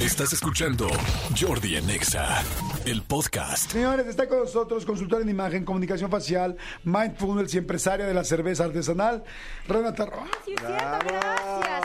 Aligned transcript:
Estás 0.00 0.32
escuchando 0.32 0.88
Jordi 1.38 1.76
en 1.76 1.90
Exa, 1.90 2.42
el 2.86 3.02
podcast. 3.02 3.70
Señores, 3.70 4.06
está 4.06 4.26
con 4.26 4.38
nosotros 4.38 4.86
consultora 4.86 5.22
en 5.22 5.28
imagen, 5.28 5.62
comunicación 5.62 6.10
facial, 6.10 6.56
mindfulness 6.84 7.54
y 7.54 7.58
empresaria 7.58 8.06
de 8.06 8.14
la 8.14 8.24
cerveza 8.24 8.64
artesanal, 8.64 9.22
Renata 9.68 10.06
Roa. 10.06 10.26
Sí, 10.46 10.54
es 10.54 10.60
cierto, 10.60 11.06
gracias. 11.06 11.79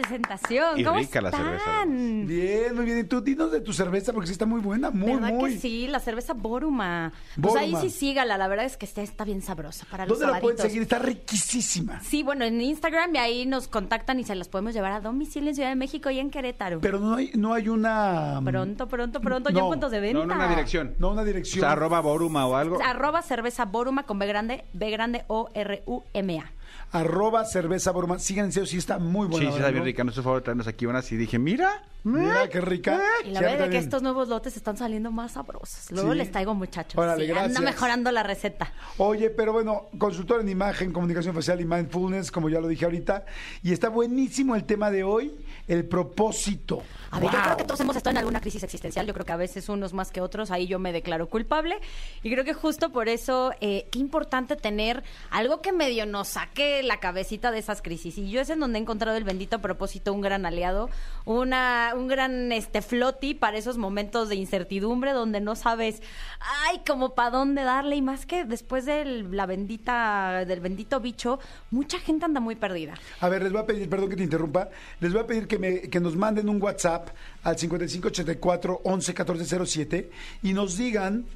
Presentación. 0.00 0.78
Y 0.78 0.84
¿Cómo 0.84 0.98
rica 0.98 1.20
la 1.20 1.30
están? 1.30 1.44
cerveza, 1.44 1.84
Bien, 1.86 2.74
muy 2.74 2.84
bien. 2.84 2.98
Y 2.98 3.04
tú 3.04 3.20
dinos 3.20 3.50
de 3.50 3.60
tu 3.60 3.72
cerveza 3.72 4.12
porque 4.12 4.26
sí 4.26 4.32
está 4.32 4.46
muy 4.46 4.60
buena, 4.60 4.90
muy, 4.90 5.12
¿Verdad 5.14 5.32
muy. 5.32 5.54
que 5.54 5.58
sí? 5.60 5.86
La 5.88 6.00
cerveza 6.00 6.34
Boruma. 6.34 7.12
Pues 7.40 7.54
ahí 7.56 7.70
Boruma. 7.72 7.80
sí 7.88 7.90
sígala. 7.90 8.36
La 8.38 8.46
verdad 8.48 8.66
es 8.66 8.76
que 8.76 8.84
está, 8.86 9.02
está 9.02 9.24
bien 9.24 9.42
sabrosa 9.42 9.86
para 9.90 10.06
los 10.06 10.18
¿Dónde 10.18 10.32
la 10.34 10.40
pueden 10.40 10.58
sabaditos. 10.58 10.72
seguir? 10.72 10.82
Está 10.82 10.98
riquísima. 10.98 12.00
Sí, 12.00 12.22
bueno, 12.22 12.44
en 12.44 12.60
Instagram 12.60 13.14
y 13.14 13.18
ahí 13.18 13.46
nos 13.46 13.68
contactan 13.68 14.20
y 14.20 14.24
se 14.24 14.34
las 14.34 14.48
podemos 14.48 14.74
llevar 14.74 14.92
a 14.92 15.00
domicilio 15.00 15.48
en 15.50 15.54
Ciudad 15.54 15.70
de 15.70 15.76
México 15.76 16.10
y 16.10 16.18
en 16.18 16.30
Querétaro. 16.30 16.80
Pero 16.80 17.00
no 17.00 17.14
hay, 17.16 17.30
no 17.34 17.54
hay 17.54 17.68
una... 17.68 18.40
pronto, 18.44 18.86
pronto, 18.88 19.20
pronto, 19.20 19.50
ya 19.50 19.60
No, 19.60 19.66
en 19.66 19.70
puntos 19.72 19.90
de 19.90 20.00
venta. 20.00 20.18
No, 20.18 20.26
no 20.26 20.34
una 20.34 20.48
dirección. 20.48 20.94
No 20.98 21.10
una 21.12 21.22
O 21.22 21.24
dirección. 21.24 21.60
sea, 21.60 21.72
arroba 21.72 22.00
Boruma 22.00 22.46
o 22.46 22.56
algo. 22.56 22.78
Arroba 22.84 23.22
cerveza 23.22 23.64
Boruma 23.64 24.02
con 24.04 24.18
B 24.18 24.26
grande, 24.26 24.64
B 24.72 24.90
grande 24.90 25.24
O-R-U-M-A. 25.28 26.50
Arroba 26.92 27.44
cerveza 27.44 27.90
Boroma. 27.90 28.18
Sigan 28.18 28.46
en 28.46 28.52
serio, 28.52 28.66
sí 28.66 28.78
está 28.78 28.98
muy 28.98 29.26
buena. 29.26 29.50
sí, 29.50 29.56
está 29.56 29.68
bien 29.68 29.80
¿no? 29.80 29.84
rica. 29.84 30.04
Nos 30.04 30.14
hizo 30.14 30.22
favor 30.22 30.42
traernos 30.42 30.66
aquí 30.66 30.86
unas 30.86 31.10
y 31.12 31.16
dije, 31.16 31.38
mira. 31.38 31.82
Mira 32.06 32.48
qué 32.48 32.60
rica. 32.60 33.00
Y 33.24 33.30
la 33.30 33.40
verdad 33.40 33.62
es 33.66 33.70
que 33.70 33.78
estos 33.78 34.00
nuevos 34.02 34.28
lotes 34.28 34.56
están 34.56 34.76
saliendo 34.76 35.10
más 35.10 35.32
sabrosos. 35.32 35.90
Luego 35.90 36.12
Sí. 36.12 36.18
les 36.18 36.30
traigo, 36.30 36.54
muchachos. 36.54 36.96
Órale, 36.96 37.24
Sí, 37.24 37.30
anda 37.32 37.42
gracias. 37.42 37.62
mejorando 37.62 38.12
la 38.12 38.22
receta. 38.22 38.72
Oye, 38.98 39.30
pero 39.30 39.52
bueno, 39.52 39.86
consultor 39.98 40.40
en 40.40 40.48
imagen, 40.48 40.92
comunicación 40.92 41.34
facial 41.34 41.60
y 41.60 41.64
mindfulness, 41.64 42.30
como 42.30 42.48
ya 42.48 42.60
lo 42.60 42.68
dije 42.68 42.84
ahorita. 42.84 43.24
Y 43.62 43.72
está 43.72 43.88
buenísimo 43.88 44.54
el 44.54 44.64
tema 44.64 44.90
de 44.92 45.02
hoy, 45.02 45.34
el 45.66 45.84
propósito. 45.84 46.82
A 47.10 47.18
ver, 47.18 47.30
yo 47.30 47.42
creo 47.42 47.56
que 47.56 47.64
todos 47.64 47.80
hemos 47.80 47.96
estado 47.96 48.12
en 48.12 48.18
alguna 48.18 48.40
crisis 48.40 48.62
existencial. 48.62 49.06
Yo 49.06 49.12
creo 49.14 49.26
que 49.26 49.32
a 49.32 49.36
veces 49.36 49.68
unos 49.68 49.92
más 49.92 50.10
que 50.12 50.20
otros. 50.20 50.50
Ahí 50.50 50.66
yo 50.68 50.78
me 50.78 50.92
declaro 50.92 51.28
culpable. 51.28 51.76
Y 52.22 52.30
creo 52.30 52.44
que 52.44 52.54
justo 52.54 52.90
por 52.92 53.08
eso, 53.08 53.52
eh, 53.60 53.88
qué 53.90 53.98
importante 53.98 54.54
tener 54.54 55.02
algo 55.30 55.60
que 55.60 55.72
medio 55.72 56.06
nos 56.06 56.28
saque 56.28 56.82
la 56.84 57.00
cabecita 57.00 57.50
de 57.50 57.58
esas 57.58 57.82
crisis. 57.82 58.16
Y 58.18 58.30
yo 58.30 58.40
es 58.40 58.50
en 58.50 58.60
donde 58.60 58.78
he 58.78 58.82
encontrado 58.82 59.16
el 59.16 59.24
bendito 59.24 59.60
propósito, 59.60 60.12
un 60.12 60.20
gran 60.20 60.46
aliado, 60.46 60.88
una, 61.24 61.94
un 61.96 62.08
gran 62.08 62.52
este 62.52 62.82
floti 62.82 63.34
para 63.34 63.56
esos 63.56 63.78
momentos 63.78 64.28
de 64.28 64.36
incertidumbre 64.36 65.12
donde 65.12 65.40
no 65.40 65.56
sabes, 65.56 66.02
ay, 66.40 66.80
como 66.86 67.14
para 67.14 67.30
dónde 67.30 67.62
darle. 67.62 67.96
Y 67.96 68.02
más 68.02 68.26
que 68.26 68.44
después 68.44 68.84
de 68.86 69.04
la 69.04 69.46
bendita, 69.46 70.44
del 70.46 70.60
bendito 70.60 71.00
bicho, 71.00 71.38
mucha 71.70 71.98
gente 71.98 72.24
anda 72.24 72.40
muy 72.40 72.56
perdida. 72.56 72.94
A 73.20 73.28
ver, 73.28 73.42
les 73.42 73.52
voy 73.52 73.62
a 73.62 73.66
pedir, 73.66 73.88
perdón 73.88 74.10
que 74.10 74.16
te 74.16 74.24
interrumpa, 74.24 74.68
les 75.00 75.12
voy 75.12 75.22
a 75.22 75.26
pedir 75.26 75.46
que, 75.46 75.58
me, 75.58 75.80
que 75.82 76.00
nos 76.00 76.16
manden 76.16 76.48
un 76.48 76.60
WhatsApp 76.60 77.08
al 77.42 77.58
5584 77.58 78.80
11 78.84 79.14
14 79.14 79.66
07 79.66 80.10
y 80.42 80.52
nos 80.52 80.76
digan 80.76 81.26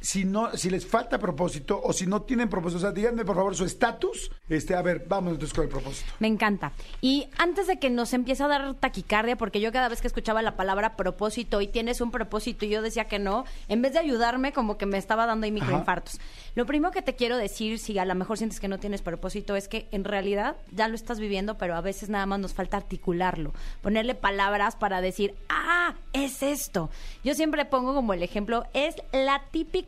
si 0.00 0.24
no, 0.24 0.56
si 0.56 0.70
les 0.70 0.86
falta 0.86 1.18
propósito 1.18 1.80
o 1.82 1.92
si 1.92 2.06
no 2.06 2.22
tienen 2.22 2.48
propósito. 2.48 2.78
O 2.78 2.80
sea, 2.80 2.92
díganme 2.92 3.24
por 3.24 3.36
favor 3.36 3.56
su 3.56 3.64
estatus. 3.64 4.30
Este, 4.48 4.74
a 4.74 4.82
ver, 4.82 5.06
vamos 5.08 5.32
entonces 5.32 5.54
con 5.54 5.64
el 5.64 5.70
propósito. 5.70 6.12
Me 6.18 6.28
encanta. 6.28 6.72
Y 7.00 7.28
antes 7.38 7.66
de 7.66 7.78
que 7.78 7.90
nos 7.90 8.12
empiece 8.12 8.42
a 8.42 8.48
dar 8.48 8.74
taquicardia, 8.74 9.36
porque 9.36 9.60
yo 9.60 9.72
cada 9.72 9.88
vez 9.88 10.00
que 10.00 10.06
escuchaba 10.06 10.42
la 10.42 10.56
palabra 10.56 10.96
propósito 10.96 11.60
y 11.60 11.66
tienes 11.66 12.00
un 12.00 12.10
propósito 12.10 12.64
y 12.64 12.68
yo 12.68 12.82
decía 12.82 13.06
que 13.06 13.18
no, 13.18 13.44
en 13.68 13.82
vez 13.82 13.92
de 13.92 13.98
ayudarme, 13.98 14.52
como 14.52 14.78
que 14.78 14.86
me 14.86 14.98
estaba 14.98 15.26
dando 15.26 15.44
ahí 15.44 15.52
microinfartos. 15.52 16.20
Lo 16.54 16.66
primero 16.66 16.92
que 16.92 17.02
te 17.02 17.16
quiero 17.16 17.36
decir, 17.36 17.78
si 17.78 17.98
a 17.98 18.04
lo 18.04 18.14
mejor 18.14 18.38
sientes 18.38 18.60
que 18.60 18.68
no 18.68 18.78
tienes 18.78 19.02
propósito, 19.02 19.56
es 19.56 19.68
que 19.68 19.88
en 19.90 20.04
realidad 20.04 20.56
ya 20.72 20.88
lo 20.88 20.94
estás 20.94 21.20
viviendo, 21.20 21.56
pero 21.58 21.74
a 21.76 21.80
veces 21.80 22.08
nada 22.08 22.26
más 22.26 22.38
nos 22.40 22.54
falta 22.54 22.76
articularlo, 22.76 23.52
ponerle 23.82 24.14
palabras 24.14 24.76
para 24.76 25.00
decir, 25.00 25.34
ah, 25.48 25.94
es 26.12 26.42
esto. 26.42 26.90
Yo 27.24 27.34
siempre 27.34 27.64
pongo 27.64 27.94
como 27.94 28.12
el 28.12 28.22
ejemplo, 28.22 28.64
es 28.74 28.96
la 29.12 29.42
típica 29.50 29.87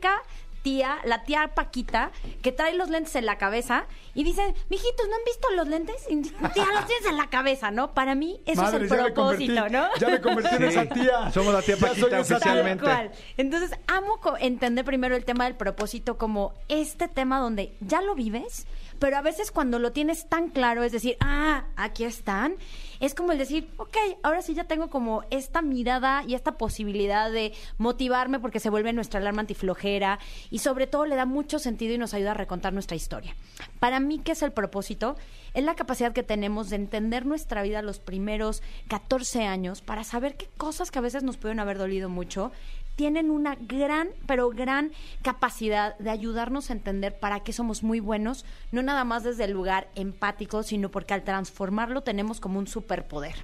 tía, 0.62 0.98
la 1.05 1.25
tía 1.25 1.53
Paquita, 1.55 2.11
que 2.43 2.53
trae 2.53 2.75
los 2.75 2.91
lentes 2.91 3.16
en 3.16 3.25
la 3.25 3.38
cabeza 3.38 3.87
y 4.12 4.25
dice, 4.25 4.43
mijitos, 4.69 5.09
¿no 5.09 5.15
han 5.16 5.25
visto 5.25 5.49
los 5.56 5.66
lentes? 5.69 5.97
Y, 6.11 6.21
Tía, 6.21 6.66
los 6.75 6.84
tienes 6.87 7.06
en 7.09 7.16
la 7.16 7.31
cabeza, 7.31 7.71
¿no? 7.71 7.94
Para 7.94 8.15
mí 8.15 8.43
eso 8.44 8.60
Madre, 8.60 8.84
es 8.84 8.93
el 8.93 8.99
propósito, 9.15 9.69
¿no? 9.71 9.89
Ya 9.99 10.09
me 10.09 10.21
convertí 10.21 10.55
en 10.56 10.71
Sí. 10.71 10.78
esa 10.78 10.84
tía. 10.87 11.31
Somos 11.33 11.55
la 11.55 11.62
tía 11.62 11.78
Paquita 11.78 12.00
soy 12.09 12.12
esa 12.12 12.27
tía. 12.27 12.37
oficialmente. 12.37 12.84
Cual. 12.84 13.10
Entonces, 13.39 13.71
amo 13.87 14.21
co- 14.21 14.37
entender 14.39 14.84
primero 14.84 15.16
el 15.16 15.25
tema 15.25 15.44
del 15.44 15.55
propósito 15.55 16.19
como 16.19 16.53
este 16.69 17.09
tema 17.09 17.39
donde 17.41 17.75
ya 17.81 18.03
lo 18.03 18.15
vives, 18.15 18.66
pero 19.00 19.16
a 19.16 19.22
veces 19.22 19.50
cuando 19.50 19.78
lo 19.78 19.93
tienes 19.93 20.28
tan 20.28 20.50
claro, 20.50 20.84
es 20.84 20.93
decir, 20.93 21.16
ah, 21.21 21.65
aquí 21.75 22.05
están, 22.05 22.55
es 23.00 23.15
como 23.15 23.33
el 23.33 23.38
decir, 23.38 23.69
ok, 23.78 23.97
ahora 24.22 24.43
sí 24.43 24.55
ya 24.55 24.65
tengo 24.65 24.91
como 24.91 25.25
esta 25.31 25.62
mirada 25.62 26.22
y 26.27 26.34
esta 26.34 26.59
posibilidad 26.59 27.33
de 27.33 27.53
motivarme 27.78 28.39
porque 28.39 28.60
se 28.60 28.69
vuelve 28.69 28.93
nuestra 28.93 29.19
alarma 29.19 29.41
antiflojera 29.41 30.21
y 30.50 30.59
sobre 30.59 30.87
todo 30.87 31.06
le 31.06 31.16
da 31.16 31.25
mucho 31.25 31.59
sentido 31.59 31.94
y 31.94 31.99
nos 31.99 32.12
ayuda 32.12 32.33
a 32.33 32.34
recontar 32.34 32.75
nuestra 32.75 32.94
historia. 32.94 33.34
Para 33.81 34.00
mí, 34.00 34.21
¿qué 34.22 34.33
es 34.33 34.43
el 34.43 34.53
propósito? 34.53 35.16
Es 35.55 35.65
la 35.65 35.75
capacidad 35.75 36.12
que 36.12 36.22
tenemos 36.22 36.69
de 36.69 36.77
entender 36.77 37.25
nuestra 37.25 37.62
vida 37.62 37.81
los 37.81 37.99
primeros 37.99 38.62
14 38.89 39.44
años 39.47 39.81
para 39.81 40.05
saber 40.05 40.37
qué 40.37 40.47
cosas 40.59 40.91
que 40.91 40.99
a 40.99 41.03
veces 41.03 41.22
nos 41.22 41.39
pueden 41.39 41.59
haber 41.59 41.78
dolido 41.78 42.10
mucho 42.10 42.53
tienen 43.00 43.31
una 43.31 43.56
gran, 43.59 44.11
pero 44.27 44.50
gran 44.50 44.93
capacidad 45.22 45.97
de 45.97 46.11
ayudarnos 46.11 46.69
a 46.69 46.75
entender 46.75 47.19
para 47.19 47.41
qué 47.41 47.55
somos 47.55 47.83
muy 47.83 47.99
buenos, 47.99 48.44
no 48.72 48.83
nada 48.83 49.05
más 49.05 49.25
desde 49.25 49.44
el 49.44 49.53
lugar 49.53 49.88
empático, 49.94 50.62
sino 50.62 50.91
porque 50.91 51.15
al 51.15 51.25
transformarlo 51.25 52.03
tenemos 52.03 52.41
como 52.41 52.59
un 52.59 52.66
superpoder. 52.66 53.37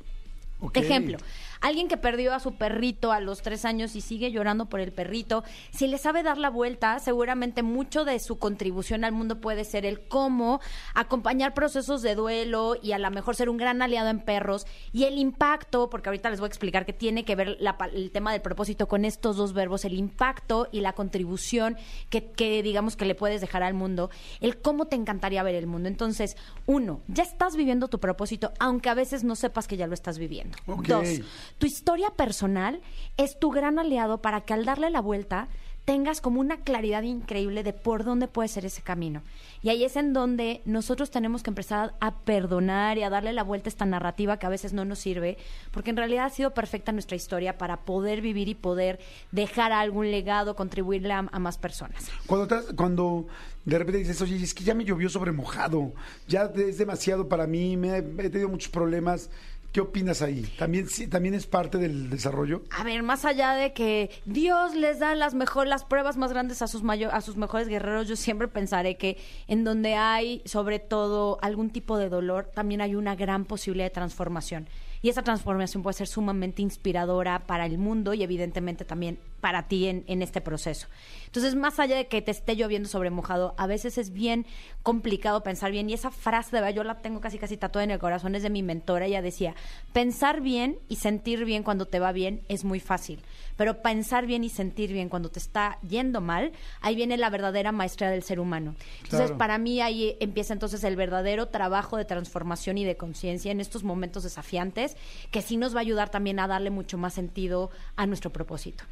Ejemplo, 0.74 1.18
alguien 1.60 1.88
que 1.88 1.96
perdió 1.96 2.34
a 2.34 2.40
su 2.40 2.54
perrito 2.54 3.12
a 3.12 3.20
los 3.20 3.42
tres 3.42 3.64
años 3.64 3.94
y 3.94 4.00
sigue 4.00 4.30
llorando 4.30 4.66
por 4.66 4.80
el 4.80 4.92
perrito, 4.92 5.44
si 5.70 5.86
le 5.86 5.98
sabe 5.98 6.22
dar 6.22 6.38
la 6.38 6.50
vuelta, 6.50 6.98
seguramente 6.98 7.62
mucho 7.62 8.04
de 8.04 8.18
su 8.18 8.38
contribución 8.38 9.04
al 9.04 9.12
mundo 9.12 9.40
puede 9.40 9.64
ser 9.64 9.84
el 9.84 10.00
cómo 10.00 10.60
acompañar 10.94 11.54
procesos 11.54 12.02
de 12.02 12.14
duelo 12.14 12.76
y 12.82 12.92
a 12.92 12.98
lo 12.98 13.10
mejor 13.10 13.36
ser 13.36 13.48
un 13.48 13.56
gran 13.56 13.82
aliado 13.82 14.08
en 14.08 14.20
perros 14.20 14.66
y 14.92 15.04
el 15.04 15.18
impacto, 15.18 15.90
porque 15.90 16.08
ahorita 16.08 16.30
les 16.30 16.40
voy 16.40 16.46
a 16.46 16.48
explicar 16.48 16.86
que 16.86 16.92
tiene 16.92 17.24
que 17.24 17.36
ver 17.36 17.56
la 17.60 17.76
el 17.92 18.10
tema 18.10 18.32
del 18.32 18.40
propósito 18.40 18.88
con 18.88 19.04
estos 19.04 19.36
dos 19.36 19.52
verbos, 19.52 19.84
el 19.84 19.94
impacto 19.94 20.68
y 20.72 20.80
la 20.80 20.94
contribución 20.94 21.76
que, 22.10 22.30
que 22.32 22.62
digamos 22.62 22.96
que 22.96 23.04
le 23.04 23.14
puedes 23.14 23.40
dejar 23.40 23.62
al 23.62 23.74
mundo, 23.74 24.10
el 24.40 24.58
cómo 24.58 24.86
te 24.86 24.96
encantaría 24.96 25.42
ver 25.42 25.54
el 25.54 25.66
mundo. 25.66 25.88
Entonces, 25.88 26.36
uno, 26.64 27.00
ya 27.08 27.22
estás 27.22 27.56
viviendo 27.56 27.88
tu 27.88 28.00
propósito, 28.00 28.52
aunque 28.58 28.88
a 28.88 28.94
veces 28.94 29.24
no 29.24 29.36
sepas 29.36 29.68
que 29.68 29.76
ya 29.76 29.86
lo 29.86 29.94
estás 29.94 30.18
viviendo. 30.18 30.45
Dos, 30.66 31.20
tu 31.58 31.66
historia 31.66 32.10
personal 32.10 32.80
es 33.16 33.38
tu 33.38 33.50
gran 33.50 33.78
aliado 33.78 34.22
para 34.22 34.42
que 34.42 34.54
al 34.54 34.64
darle 34.64 34.90
la 34.90 35.00
vuelta 35.00 35.48
tengas 35.86 36.20
como 36.20 36.40
una 36.40 36.58
claridad 36.58 37.04
increíble 37.04 37.62
de 37.62 37.72
por 37.72 38.04
dónde 38.04 38.26
puede 38.26 38.48
ser 38.48 38.66
ese 38.66 38.82
camino. 38.82 39.22
Y 39.62 39.68
ahí 39.68 39.84
es 39.84 39.94
en 39.94 40.12
donde 40.12 40.60
nosotros 40.64 41.12
tenemos 41.12 41.44
que 41.44 41.50
empezar 41.50 41.94
a 42.00 42.16
perdonar 42.16 42.98
y 42.98 43.04
a 43.04 43.08
darle 43.08 43.32
la 43.32 43.44
vuelta 43.44 43.68
a 43.68 43.70
esta 43.70 43.86
narrativa 43.86 44.36
que 44.36 44.46
a 44.46 44.48
veces 44.50 44.72
no 44.72 44.84
nos 44.84 44.98
sirve, 44.98 45.38
porque 45.70 45.90
en 45.90 45.96
realidad 45.96 46.26
ha 46.26 46.30
sido 46.30 46.52
perfecta 46.52 46.90
nuestra 46.90 47.16
historia 47.16 47.56
para 47.56 47.84
poder 47.84 48.20
vivir 48.20 48.48
y 48.48 48.56
poder 48.56 48.98
dejar 49.30 49.72
algún 49.72 50.10
legado, 50.10 50.56
contribuirle 50.56 51.12
a, 51.12 51.28
a 51.30 51.38
más 51.38 51.56
personas. 51.56 52.10
Cuando, 52.26 52.48
cuando 52.74 53.28
de 53.64 53.78
repente 53.78 53.98
dices, 53.98 54.20
oye, 54.20 54.42
es 54.42 54.54
que 54.54 54.64
ya 54.64 54.74
me 54.74 54.84
llovió 54.84 55.08
sobre 55.08 55.30
mojado, 55.30 55.92
ya 56.26 56.50
es 56.56 56.78
demasiado 56.78 57.28
para 57.28 57.46
mí, 57.46 57.76
me 57.76 57.98
he 57.98 58.02
tenido 58.02 58.48
muchos 58.48 58.72
problemas. 58.72 59.30
¿Qué 59.76 59.82
opinas 59.82 60.22
ahí? 60.22 60.40
¿También, 60.58 60.88
sí- 60.88 61.06
¿También 61.06 61.34
es 61.34 61.46
parte 61.46 61.76
del 61.76 62.08
desarrollo? 62.08 62.62
A 62.70 62.82
ver, 62.82 63.02
más 63.02 63.26
allá 63.26 63.52
de 63.52 63.74
que 63.74 64.08
Dios 64.24 64.74
les 64.74 65.00
da 65.00 65.14
las 65.14 65.34
mejor, 65.34 65.66
las 65.66 65.84
pruebas 65.84 66.16
más 66.16 66.32
grandes 66.32 66.62
a 66.62 66.66
sus 66.66 66.82
mayo- 66.82 67.12
a 67.12 67.20
sus 67.20 67.36
mejores 67.36 67.68
guerreros, 67.68 68.08
yo 68.08 68.16
siempre 68.16 68.48
pensaré 68.48 68.96
que 68.96 69.18
en 69.48 69.64
donde 69.64 69.94
hay 69.94 70.40
sobre 70.46 70.78
todo 70.78 71.36
algún 71.42 71.68
tipo 71.68 71.98
de 71.98 72.08
dolor, 72.08 72.50
también 72.54 72.80
hay 72.80 72.94
una 72.94 73.16
gran 73.16 73.44
posibilidad 73.44 73.84
de 73.84 73.90
transformación. 73.90 74.66
Y 75.02 75.10
esa 75.10 75.20
transformación 75.22 75.82
puede 75.82 75.92
ser 75.92 76.06
sumamente 76.06 76.62
inspiradora 76.62 77.40
para 77.40 77.66
el 77.66 77.76
mundo 77.76 78.14
y 78.14 78.22
evidentemente 78.22 78.86
también 78.86 79.18
para 79.46 79.68
ti 79.68 79.86
en, 79.86 80.02
en 80.08 80.22
este 80.22 80.40
proceso. 80.40 80.88
Entonces, 81.26 81.54
más 81.54 81.78
allá 81.78 81.94
de 81.94 82.08
que 82.08 82.20
te 82.20 82.32
esté 82.32 82.56
lloviendo 82.56 82.88
sobre 82.88 83.10
mojado, 83.10 83.54
a 83.58 83.68
veces 83.68 83.96
es 83.96 84.10
bien 84.12 84.44
complicado 84.82 85.44
pensar 85.44 85.70
bien. 85.70 85.88
Y 85.88 85.92
esa 85.92 86.10
frase, 86.10 86.50
de 86.56 86.62
verdad, 86.62 86.74
yo 86.74 86.82
la 86.82 86.96
tengo 87.00 87.20
casi 87.20 87.38
casi 87.38 87.56
tatuada 87.56 87.84
en 87.84 87.92
el 87.92 88.00
corazón, 88.00 88.34
es 88.34 88.42
de 88.42 88.50
mi 88.50 88.64
mentora. 88.64 89.06
Ella 89.06 89.22
decía, 89.22 89.54
pensar 89.92 90.40
bien 90.40 90.80
y 90.88 90.96
sentir 90.96 91.44
bien 91.44 91.62
cuando 91.62 91.86
te 91.86 92.00
va 92.00 92.10
bien 92.10 92.40
es 92.48 92.64
muy 92.64 92.80
fácil. 92.80 93.20
Pero 93.56 93.82
pensar 93.82 94.26
bien 94.26 94.42
y 94.42 94.48
sentir 94.48 94.92
bien 94.92 95.08
cuando 95.08 95.28
te 95.28 95.38
está 95.38 95.78
yendo 95.88 96.20
mal, 96.20 96.50
ahí 96.80 96.96
viene 96.96 97.16
la 97.16 97.30
verdadera 97.30 97.70
maestría 97.70 98.10
del 98.10 98.24
ser 98.24 98.40
humano. 98.40 98.74
Entonces, 99.04 99.26
Claro. 99.28 99.38
para 99.38 99.58
mí 99.58 99.80
ahí 99.80 100.16
empieza 100.18 100.54
entonces 100.54 100.82
el 100.82 100.96
verdadero 100.96 101.46
trabajo 101.46 101.96
de 101.98 102.04
transformación 102.04 102.78
y 102.78 102.84
de 102.84 102.96
conciencia 102.96 103.52
en 103.52 103.60
estos 103.60 103.84
momentos 103.84 104.24
desafiantes, 104.24 104.96
que 105.30 105.40
sí 105.40 105.56
nos 105.56 105.72
va 105.72 105.78
a 105.78 105.82
ayudar 105.82 106.08
también 106.08 106.40
a 106.40 106.48
darle 106.48 106.70
mucho 106.70 106.98
más 106.98 107.14
sentido 107.14 107.70
a 107.94 108.06
nuestro 108.06 108.32
propósito. 108.32 108.82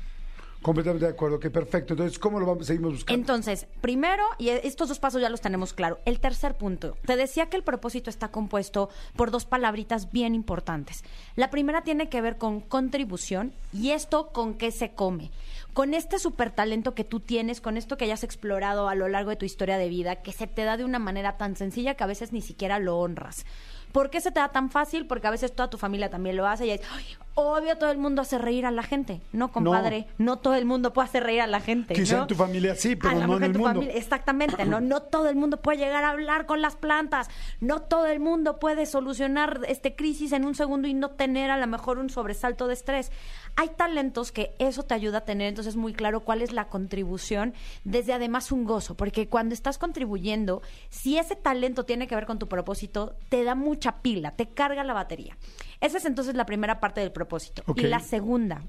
Completamente 0.64 1.04
de 1.04 1.12
acuerdo, 1.12 1.38
que 1.38 1.50
perfecto. 1.50 1.92
Entonces, 1.92 2.18
¿cómo 2.18 2.40
lo 2.40 2.46
vamos, 2.46 2.66
seguimos 2.66 2.94
buscando? 2.94 3.20
Entonces, 3.20 3.66
primero, 3.82 4.24
y 4.38 4.48
estos 4.48 4.88
dos 4.88 4.98
pasos 4.98 5.20
ya 5.20 5.28
los 5.28 5.42
tenemos 5.42 5.74
claro. 5.74 5.98
El 6.06 6.20
tercer 6.20 6.54
punto, 6.54 6.96
te 7.04 7.16
decía 7.16 7.50
que 7.50 7.58
el 7.58 7.62
propósito 7.62 8.08
está 8.08 8.28
compuesto 8.28 8.88
por 9.14 9.30
dos 9.30 9.44
palabritas 9.44 10.10
bien 10.10 10.34
importantes. 10.34 11.04
La 11.36 11.50
primera 11.50 11.82
tiene 11.82 12.08
que 12.08 12.22
ver 12.22 12.38
con 12.38 12.62
contribución 12.62 13.52
y 13.74 13.90
esto 13.90 14.28
con 14.28 14.54
qué 14.54 14.70
se 14.70 14.92
come. 14.92 15.30
Con 15.74 15.92
este 15.92 16.18
super 16.18 16.50
talento 16.50 16.94
que 16.94 17.04
tú 17.04 17.20
tienes, 17.20 17.60
con 17.60 17.76
esto 17.76 17.98
que 17.98 18.06
hayas 18.06 18.24
explorado 18.24 18.88
a 18.88 18.94
lo 18.94 19.06
largo 19.08 19.28
de 19.28 19.36
tu 19.36 19.44
historia 19.44 19.76
de 19.76 19.90
vida, 19.90 20.22
que 20.22 20.32
se 20.32 20.46
te 20.46 20.64
da 20.64 20.78
de 20.78 20.84
una 20.86 20.98
manera 20.98 21.36
tan 21.36 21.56
sencilla 21.56 21.94
que 21.94 22.04
a 22.04 22.06
veces 22.06 22.32
ni 22.32 22.40
siquiera 22.40 22.78
lo 22.78 22.96
honras. 22.96 23.44
¿Por 23.92 24.08
qué 24.08 24.22
se 24.22 24.32
te 24.32 24.40
da 24.40 24.48
tan 24.48 24.70
fácil? 24.70 25.06
Porque 25.06 25.26
a 25.26 25.30
veces 25.30 25.54
toda 25.54 25.68
tu 25.68 25.76
familia 25.76 26.08
también 26.08 26.36
lo 26.36 26.46
hace 26.46 26.66
y 26.66 26.70
es, 26.70 26.80
"Ay, 26.90 27.04
obvio 27.34 27.76
todo 27.76 27.90
el 27.90 27.98
mundo 27.98 28.22
hace 28.22 28.38
reír 28.38 28.64
a 28.66 28.70
la 28.70 28.82
gente. 28.82 29.20
No, 29.32 29.50
compadre, 29.50 30.06
no, 30.18 30.38
todo 30.38 30.54
el 30.54 30.64
mundo 30.64 30.92
puede 30.92 31.08
hacer 31.08 31.24
reír 31.24 31.40
a 31.40 31.46
la 31.46 31.60
gente. 31.60 31.94
Quizá 31.94 32.16
¿no? 32.16 32.22
en 32.22 32.28
tu 32.28 32.34
familia 32.36 32.74
sí, 32.76 32.94
pero 32.94 33.18
A 33.22 33.26
no 33.26 33.36
en 33.38 33.42
el 33.44 33.52
tu 33.52 33.58
mundo. 33.58 33.74
familia- 33.80 33.96
exactamente, 33.96 34.64
no, 34.64 34.80
no 34.80 35.02
todo 35.02 35.28
el 35.28 35.34
mundo 35.36 35.60
puede 35.60 35.78
llegar 35.78 36.04
a 36.04 36.10
hablar 36.10 36.46
con 36.46 36.62
las 36.62 36.76
plantas, 36.76 37.28
no 37.60 37.80
todo 37.82 38.06
el 38.06 38.20
mundo 38.20 38.60
puede 38.60 38.86
solucionar 38.86 39.60
este 39.66 39.96
crisis 39.96 40.30
en 40.32 40.44
un 40.44 40.54
segundo 40.54 40.86
y 40.86 40.94
no 40.94 41.10
tener 41.10 41.50
a 41.50 41.56
lo 41.58 41.66
mejor 41.66 41.98
un 41.98 42.08
sobresalto 42.08 42.68
de 42.68 42.74
estrés. 42.74 43.10
Hay 43.56 43.68
talentos 43.70 44.30
que 44.32 44.54
eso 44.58 44.84
te 44.84 44.94
ayuda 44.94 45.18
a 45.18 45.24
tener, 45.24 45.48
entonces 45.48 45.74
muy 45.76 45.92
claro 45.92 46.20
cuál 46.20 46.40
es 46.42 46.52
la 46.52 46.68
contribución, 46.68 47.54
desde 47.84 48.12
además 48.12 48.52
un 48.52 48.64
gozo, 48.64 48.96
porque 48.96 49.28
cuando 49.28 49.54
estás 49.54 49.78
contribuyendo, 49.78 50.62
si 50.90 51.18
ese 51.18 51.34
talento 51.36 51.84
tiene 51.84 52.06
que 52.06 52.14
ver 52.14 52.26
con 52.26 52.38
tu 52.38 52.48
propósito, 52.48 53.14
te 53.28 53.42
da 53.44 53.54
mucha 53.56 54.02
pila, 54.02 54.32
te 54.32 54.46
carga 54.48 54.84
la 54.84 54.92
batería. 54.92 55.36
Esa 55.80 55.98
es 55.98 56.04
entonces 56.04 56.34
la 56.36 56.46
primera 56.46 56.78
parte 56.80 57.00
del 57.00 57.10
propósito. 57.10 57.23
Y 57.76 57.82
la 57.82 58.00
segunda, 58.00 58.62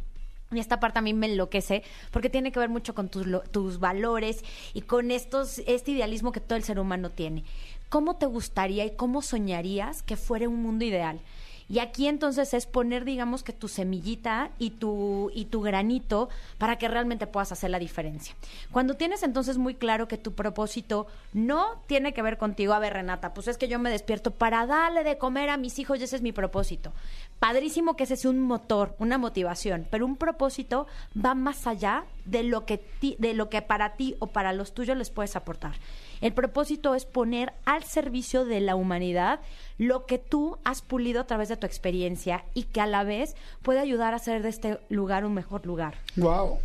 y 0.52 0.60
esta 0.60 0.80
parte 0.80 1.00
a 1.00 1.02
mí 1.02 1.14
me 1.14 1.28
enloquece 1.28 1.84
porque 2.12 2.30
tiene 2.30 2.52
que 2.52 2.60
ver 2.60 2.70
mucho 2.70 2.94
con 2.94 3.10
tus, 3.10 3.28
tus 3.52 3.80
valores 3.80 4.44
y 4.74 4.82
con 4.82 5.12
estos, 5.12 5.60
este 5.66 5.92
idealismo 5.92 6.32
que 6.32 6.40
todo 6.40 6.58
el 6.58 6.64
ser 6.64 6.80
humano 6.80 7.10
tiene. 7.10 7.44
¿Cómo 7.90 8.16
te 8.16 8.26
gustaría 8.26 8.86
y 8.86 8.96
cómo 8.96 9.22
soñarías 9.22 10.04
que 10.04 10.18
fuera 10.18 10.50
un 10.50 10.62
mundo 10.62 10.86
ideal? 10.86 11.20
Y 11.68 11.80
aquí 11.80 12.08
entonces 12.08 12.54
es 12.54 12.68
poner, 12.68 13.06
digamos, 13.06 13.42
que 13.42 13.52
tu 13.52 13.68
semillita 13.68 14.52
y 14.60 14.72
tu, 14.72 15.32
y 15.34 15.46
tu 15.46 15.62
granito 15.62 16.30
para 16.60 16.78
que 16.78 16.88
realmente 16.88 17.26
puedas 17.26 17.52
hacer 17.52 17.72
la 17.72 17.80
diferencia. 17.80 18.36
Cuando 18.72 18.94
tienes 18.96 19.24
entonces 19.24 19.58
muy 19.58 19.74
claro 19.74 20.08
que 20.08 20.18
tu 20.18 20.34
propósito 20.34 21.08
no 21.34 21.82
tiene 21.88 22.14
que 22.14 22.22
ver 22.22 22.38
contigo, 22.38 22.74
a 22.74 22.80
ver, 22.80 22.94
Renata, 22.94 23.34
pues 23.34 23.48
es 23.48 23.58
que 23.58 23.68
yo 23.68 23.80
me 23.80 23.90
despierto 23.90 24.30
para 24.30 24.68
darle 24.68 25.04
de 25.04 25.18
comer 25.18 25.50
a 25.50 25.58
mis 25.58 25.80
hijos 25.80 26.00
y 26.00 26.04
ese 26.04 26.18
es 26.18 26.22
mi 26.22 26.32
propósito. 26.32 26.94
Padrísimo 27.40 27.96
que 27.96 28.06
ese 28.06 28.16
sea 28.16 28.32
un 28.32 28.40
motor, 28.40 28.96
una 28.98 29.18
motivación, 29.18 29.86
pero 29.92 30.06
un 30.06 30.16
propósito 30.16 30.88
va 31.16 31.36
más 31.36 31.68
allá 31.68 32.06
de 32.26 32.44
lo 32.44 32.66
que, 32.66 32.78
ti- 32.78 33.18
de 33.20 33.34
lo 33.34 33.50
que 33.50 33.62
para 33.62 33.96
ti 33.98 34.16
o 34.20 34.28
para 34.28 34.54
los 34.54 34.74
tuyos 34.74 34.98
les 34.98 35.10
puedes 35.12 35.36
aportar. 35.36 35.74
El 36.22 36.34
propósito 36.34 36.96
es 36.96 37.06
poner 37.06 37.54
al 37.66 37.84
servicio 37.84 38.46
de 38.46 38.62
la 38.62 38.76
humanidad 38.76 39.42
lo 39.78 40.06
que 40.06 40.18
tú 40.18 40.58
has 40.64 40.82
pulido 40.82 41.22
a 41.22 41.28
través 41.28 41.50
de 41.50 41.58
tu 41.58 41.68
experiencia 41.68 42.46
y 42.54 42.64
que 42.64 42.82
a 42.82 42.88
la 42.88 43.04
vez 43.04 43.36
puede 43.62 43.80
ayudar 43.80 44.14
a 44.14 44.18
hacer 44.18 44.42
de 44.42 44.50
este 44.50 44.80
lugar 44.90 45.26
un 45.26 45.34
mejor 45.34 45.66
lugar. 45.68 45.96
Wow. 46.16 46.58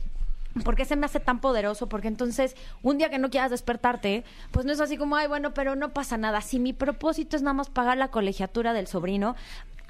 ¿Por 0.64 0.74
qué 0.74 0.84
se 0.84 0.96
me 0.96 1.06
hace 1.06 1.20
tan 1.20 1.40
poderoso? 1.40 1.88
Porque 1.88 2.08
entonces, 2.08 2.56
un 2.82 2.98
día 2.98 3.08
que 3.08 3.18
no 3.18 3.30
quieras 3.30 3.52
despertarte, 3.52 4.24
pues 4.50 4.66
no 4.66 4.72
es 4.72 4.80
así 4.80 4.96
como, 4.96 5.14
ay, 5.14 5.28
bueno, 5.28 5.54
pero 5.54 5.76
no 5.76 5.90
pasa 5.90 6.16
nada. 6.16 6.40
Si 6.40 6.58
mi 6.58 6.72
propósito 6.72 7.36
es 7.36 7.42
nada 7.42 7.54
más 7.54 7.70
pagar 7.70 7.96
la 7.98 8.08
colegiatura 8.08 8.72
del 8.72 8.88
sobrino, 8.88 9.36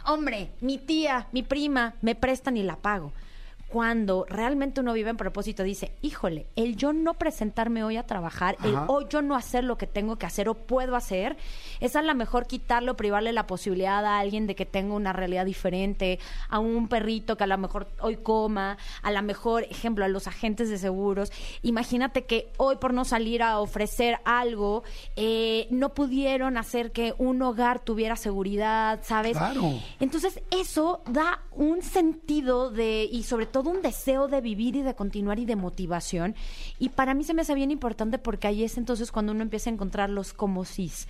hombre, 0.07 0.51
mi 0.61 0.79
tía, 0.79 1.27
mi 1.33 1.43
prima, 1.43 1.95
me 2.01 2.15
prestan 2.15 2.57
y 2.57 2.63
la 2.63 2.77
pago. 2.77 3.13
Cuando 3.71 4.27
realmente 4.29 4.81
uno 4.81 4.93
vive 4.93 5.11
en 5.11 5.17
propósito, 5.17 5.63
dice, 5.63 5.93
híjole, 6.03 6.47
el 6.57 6.75
yo 6.75 6.93
no 6.93 7.15
presentarme 7.15 7.85
hoy 7.85 7.97
a 7.97 8.05
trabajar, 8.05 8.57
el 8.65 8.75
hoy 8.89 9.07
yo 9.09 9.23
no 9.23 9.37
hacer 9.37 9.63
lo 9.63 9.79
que 9.79 9.87
tengo 9.87 10.17
que 10.17 10.27
hacer 10.27 10.49
o 10.49 10.55
puedo 10.55 10.97
hacer, 10.97 11.37
es 11.79 11.95
a 11.95 12.03
lo 12.03 12.13
mejor 12.17 12.49
quitarle 12.49 12.91
o 12.91 12.97
privarle 12.97 13.33
la 13.33 13.47
posibilidad 13.47 14.05
a 14.05 14.19
alguien 14.19 14.49
de 14.49 14.57
que 14.57 14.67
tenga 14.67 14.95
una 14.95 15.13
realidad 15.13 15.45
diferente, 15.45 16.19
a 16.49 16.59
un 16.59 16.89
perrito 16.89 17.37
que 17.37 17.45
a 17.45 17.47
lo 17.47 17.59
mejor 17.59 17.87
hoy 18.01 18.17
coma, 18.17 18.77
a 19.03 19.13
lo 19.13 19.23
mejor, 19.23 19.63
ejemplo, 19.65 20.05
a 20.05 20.09
los 20.09 20.27
agentes 20.27 20.69
de 20.69 20.79
seguros. 20.79 21.31
Imagínate 21.63 22.25
que 22.25 22.51
hoy 22.57 22.77
por 22.77 22.93
no 22.93 23.05
salir 23.05 23.43
a 23.43 23.61
ofrecer 23.61 24.19
algo, 24.25 24.83
eh, 25.15 25.69
no 25.71 25.95
pudieron 25.95 26.57
hacer 26.57 26.91
que 26.91 27.15
un 27.19 27.41
hogar 27.43 27.79
tuviera 27.85 28.17
seguridad, 28.17 29.01
¿sabes? 29.05 29.37
Claro. 29.37 29.75
Entonces 30.01 30.41
eso 30.51 31.03
da 31.07 31.43
un 31.53 31.83
sentido 31.83 32.71
de 32.71 33.09
y 33.11 33.23
sobre 33.23 33.47
todo 33.47 33.60
un 33.69 33.83
deseo 33.83 34.29
de 34.29 34.41
vivir 34.41 34.77
y 34.77 34.83
de 34.83 34.95
continuar 34.95 35.39
y 35.39 35.45
de 35.45 35.57
motivación. 35.57 36.35
Y 36.79 36.91
para 36.91 37.13
mí 37.13 37.25
se 37.25 37.35
me 37.35 37.43
hace 37.43 37.55
bien 37.55 37.71
importante 37.71 38.19
porque 38.19 38.47
ahí 38.47 38.65
es 38.65 38.79
entonces 38.79 39.13
cuando 39.13 39.33
uno 39.33 39.43
empieza 39.43 39.69
a 39.69 39.73
encontrar 39.75 40.09
los 40.09 40.33
como 40.33 40.65
sís. 40.65 41.09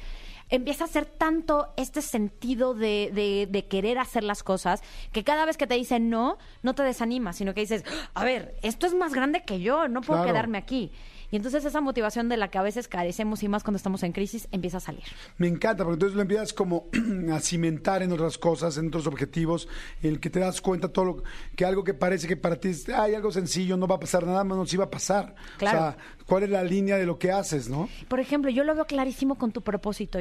Empieza 0.51 0.85
a 0.85 0.87
hacer 0.89 1.07
tanto 1.07 1.69
este 1.77 2.03
sentido 2.03 2.75
de, 2.75 3.11
de- 3.15 3.49
de 3.51 3.67
querer 3.67 3.99
hacer 3.99 4.25
las 4.25 4.43
cosas 4.43 4.83
que 5.13 5.25
cada 5.25 5.45
vez 5.47 5.57
que 5.57 5.67
te 5.67 5.75
dicen 5.75 6.11
no, 6.11 6.39
no 6.63 6.75
te 6.75 6.83
desanimas, 6.83 7.37
sino 7.37 7.55
que 7.55 7.61
dices, 7.61 7.85
a 8.15 8.25
ver, 8.25 8.57
esto 8.63 8.87
es 8.87 8.95
más 8.95 9.15
grande 9.15 9.43
que 9.45 9.61
yo, 9.61 9.89
no 9.89 10.01
puedo 10.01 10.21
Claro. 10.23 10.33
quedarme 10.35 10.59
aquí. 10.59 10.91
Y 11.33 11.37
entonces 11.37 11.65
esa 11.65 11.81
motivación 11.81 12.29
de 12.29 12.37
la 12.37 12.49
que 12.49 12.59
a 12.59 12.63
veces 12.63 12.89
carecemos 12.89 13.45
y 13.45 13.49
más 13.49 13.63
cuando 13.63 13.77
estamos 13.77 14.03
en 14.03 14.11
crisis 14.11 14.49
empieza 14.51 14.79
a 14.79 14.81
salir. 14.81 15.05
Me 15.39 15.47
encanta, 15.47 15.85
porque 15.85 15.95
entonces 15.95 16.17
lo 16.17 16.23
empiezas 16.23 16.53
como 16.53 16.87
a 17.33 17.39
cimentar 17.39 18.03
en 18.03 18.11
otras 18.11 18.37
cosas, 18.37 18.77
en 18.79 18.89
otros 18.89 19.07
objetivos, 19.07 19.69
en 20.03 20.11
el 20.15 20.21
que 20.21 20.29
te 20.29 20.41
das 20.41 20.61
cuenta 20.61 20.89
todo 20.93 21.05
lo 21.05 21.23
que 21.55 21.65
algo 21.65 21.85
que 21.85 21.95
parece 21.95 22.27
que 22.27 22.37
para 22.37 22.57
ti 22.57 22.71
es 22.71 22.89
hay 22.89 23.15
algo 23.15 23.31
sencillo, 23.31 23.77
no 23.77 23.87
va 23.87 23.95
a 23.95 24.01
pasar 24.01 24.27
nada, 24.27 24.43
no 24.43 24.67
sí 24.67 24.77
va 24.77 24.87
a 24.87 24.91
pasar. 24.91 25.37
Claro. 25.59 25.79
O 25.79 25.81
sea, 25.83 25.97
cuál 26.27 26.43
es 26.43 26.51
la 26.51 26.65
línea 26.65 26.97
de 26.97 27.07
lo 27.07 27.17
que 27.17 27.31
haces, 27.31 27.69
¿no? 27.69 27.89
Por 28.09 28.19
ejemplo, 28.19 28.51
yo 28.51 28.65
lo 28.65 28.75
veo 28.75 28.87
clarísimo 28.87 29.37
con 29.37 29.53
tu 29.53 29.63
propósito, 29.63 30.19